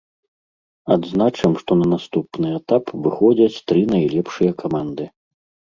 [0.95, 5.03] Адзначым, што на наступны этап выходзяць тры найлепшыя каманды.